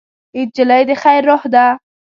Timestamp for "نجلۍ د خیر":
0.39-1.21